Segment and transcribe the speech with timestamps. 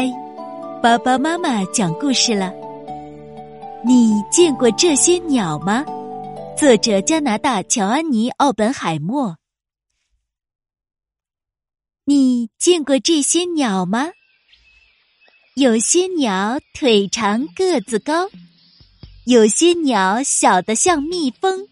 [0.00, 0.10] 嗨，
[0.82, 2.54] 爸爸妈妈讲故事了。
[3.84, 5.84] 你见过这些鸟吗？
[6.56, 9.36] 作者加拿大乔安妮·奥本海默。
[12.06, 14.08] 你见过这些鸟吗？
[15.54, 18.30] 有些鸟腿长个子高，
[19.26, 21.68] 有些鸟小的像蜜蜂，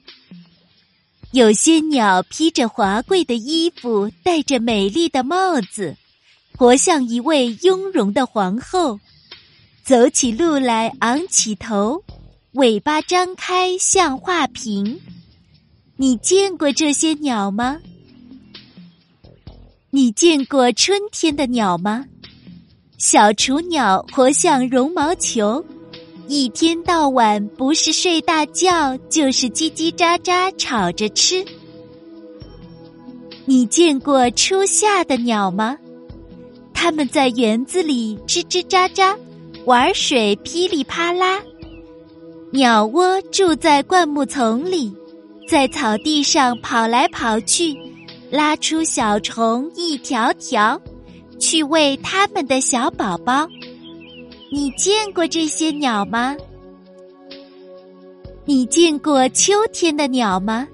[1.32, 5.96] 有些鸟披着华贵的衣服，戴着美丽的帽子。
[6.58, 8.98] 活像一位雍容的皇后，
[9.84, 12.02] 走起路来昂起头，
[12.54, 14.98] 尾巴张开像画屏。
[15.94, 17.78] 你见过这些鸟吗？
[19.90, 22.04] 你见过春天的鸟吗？
[22.98, 25.64] 小雏鸟活像绒毛球，
[26.26, 31.44] 一天到晚不是睡大觉，就是叽叽喳喳吵着吃。
[33.44, 35.78] 你见过初夏的鸟吗？
[36.80, 39.12] 它们在园子里吱吱喳喳
[39.64, 41.42] 玩水，噼里啪啦。
[42.52, 44.94] 鸟窝住在灌木丛里，
[45.48, 47.76] 在草地上跑来跑去，
[48.30, 50.80] 拉出小虫一条条，
[51.40, 53.48] 去喂它们的小宝宝。
[54.52, 56.36] 你见过这些鸟吗？
[58.44, 60.68] 你见过秋天的鸟吗？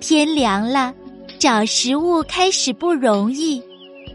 [0.00, 0.92] 天凉了，
[1.38, 3.62] 找食物开始不容易。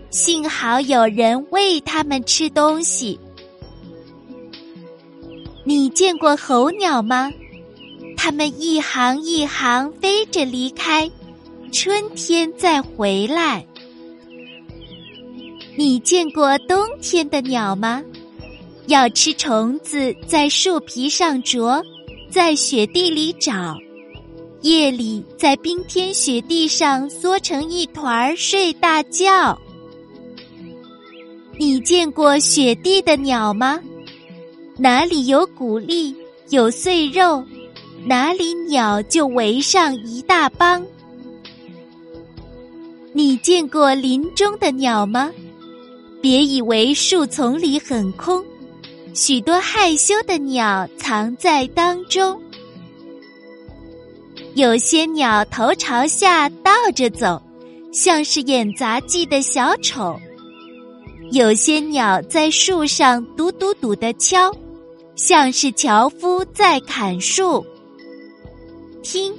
[0.09, 3.19] 幸好有人喂它们吃东西。
[5.63, 7.31] 你见过候鸟吗？
[8.16, 11.09] 它们一行一行飞着离开，
[11.72, 13.66] 春天再回来。
[15.75, 18.02] 你见过冬天的鸟吗？
[18.88, 21.83] 要吃虫子，在树皮上啄，
[22.30, 23.78] 在雪地里找，
[24.61, 29.59] 夜里在冰天雪地上缩成一团睡大觉。
[31.59, 33.80] 你见过雪地的鸟吗？
[34.77, 36.16] 哪里有谷粒，
[36.50, 37.44] 有碎肉，
[38.05, 40.85] 哪里鸟就围上一大帮。
[43.12, 45.31] 你见过林中的鸟吗？
[46.22, 48.44] 别以为树丛里很空，
[49.16, 52.40] 许多害羞的鸟藏在当中。
[54.53, 57.41] 有些鸟头朝下倒着走，
[57.91, 60.19] 像是演杂技的小丑。
[61.32, 64.52] 有些鸟在树上嘟嘟嘟的敲，
[65.16, 67.66] 像是樵夫在砍树。
[69.04, 69.34] 听，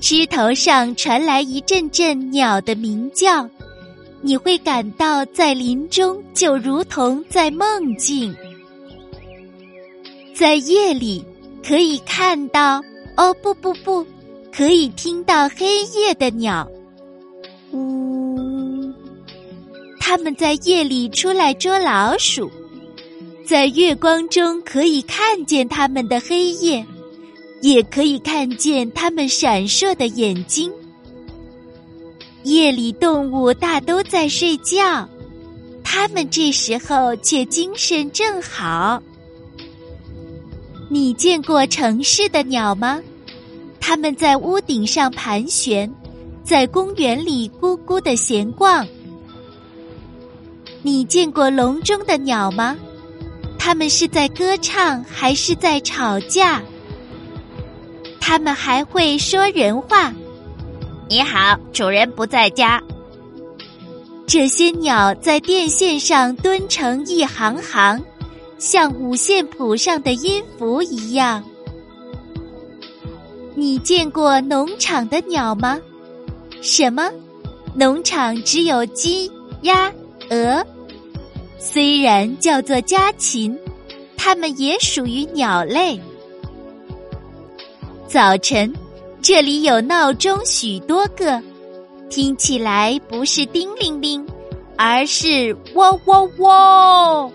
[0.00, 3.48] 枝头上传来一阵阵鸟的鸣叫，
[4.20, 8.34] 你会感到在林中就如同在梦境。
[10.34, 11.24] 在夜里
[11.66, 12.80] 可以看到，
[13.16, 14.06] 哦不不不，
[14.52, 16.66] 可以听到黑夜的鸟，
[20.10, 22.50] 他们在夜里出来捉老鼠，
[23.46, 26.84] 在月光中可以看见他们的黑夜，
[27.60, 30.68] 也可以看见他们闪烁的眼睛。
[32.42, 35.08] 夜里动物大都在睡觉，
[35.84, 39.00] 它们这时候却精神正好。
[40.88, 43.00] 你见过城市的鸟吗？
[43.78, 45.88] 它们在屋顶上盘旋，
[46.42, 48.84] 在公园里咕咕的闲逛。
[50.82, 52.76] 你见过笼中的鸟吗？
[53.58, 56.62] 它们是在歌唱还是在吵架？
[58.18, 60.12] 它们还会说人话。
[61.08, 62.82] 你好，主人不在家。
[64.26, 68.02] 这些鸟在电线上蹲成一行行，
[68.58, 71.44] 像五线谱上的音符一样。
[73.54, 75.78] 你见过农场的鸟吗？
[76.62, 77.10] 什么？
[77.74, 79.30] 农场只有鸡、
[79.62, 79.92] 鸭。
[80.30, 80.64] 鹅，
[81.58, 83.58] 虽然叫做家禽，
[84.16, 86.00] 它们也属于鸟类。
[88.06, 88.72] 早晨，
[89.20, 91.42] 这里有闹钟许多个，
[92.08, 94.24] 听起来不是叮铃铃，
[94.76, 97.32] 而是喔喔喔。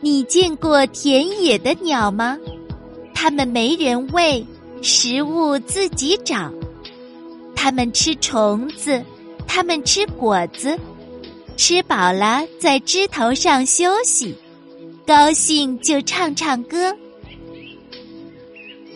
[0.00, 2.38] 你见过田野的鸟吗？
[3.12, 4.46] 它们没人喂，
[4.80, 6.50] 食物自己找。
[7.54, 9.04] 它们吃虫子，
[9.46, 10.78] 它们吃果子。
[11.60, 14.34] 吃饱了，在枝头上休息，
[15.06, 16.96] 高兴就唱唱歌。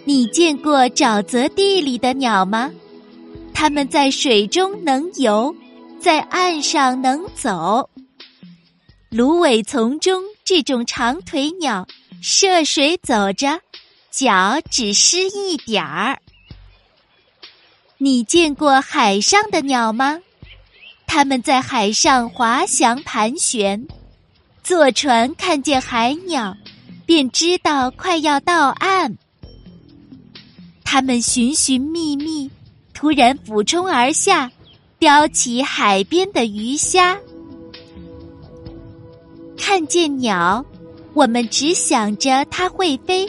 [0.06, 2.72] 你见过沼泽地里的鸟吗？
[3.52, 5.55] 它们在水中能游，
[6.00, 7.90] 在岸上能走。
[9.11, 11.87] 芦苇丛中这种长腿鸟
[12.22, 13.61] 涉水走着，
[14.11, 16.19] 脚只湿一点儿。
[17.99, 20.19] 你见过海上的鸟吗？
[21.16, 23.87] 它们在海上滑翔盘旋，
[24.64, 26.56] 坐船看见海鸟，
[27.06, 29.16] 便知道快要到岸。
[30.82, 32.50] 它们寻寻觅觅，
[32.93, 34.50] 突然俯冲而下，
[34.99, 37.16] 叼起海边的鱼虾。
[39.56, 40.66] 看见鸟，
[41.12, 43.25] 我们只想着它会飞；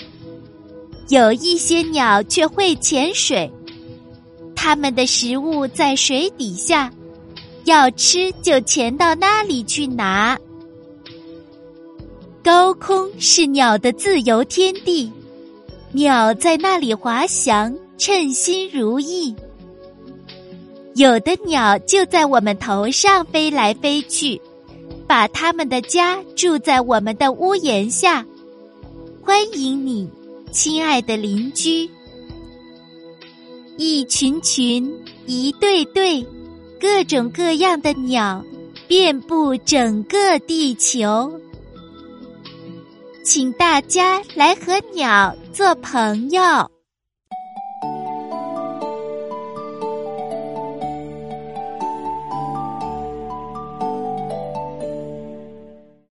[1.09, 3.47] 有一些鸟却会潜水，
[4.55, 6.91] 它们的食物在水底下，
[7.65, 10.39] 要吃就潜到那里去拿。
[12.43, 15.11] 高空是鸟的自由天地，
[15.91, 19.35] 鸟在那里滑翔，称心如意。
[20.93, 24.39] 有的鸟就在我们头上飞来飞去，
[25.07, 28.23] 把他们的家住在我们的屋檐下。
[29.23, 30.07] 欢迎你，
[30.51, 31.89] 亲爱的邻居！
[33.75, 34.89] 一群群，
[35.25, 36.25] 一对对，
[36.79, 38.43] 各种各样的鸟，
[38.87, 41.39] 遍布整个地球。
[43.23, 46.69] 请大家来和鸟做朋友。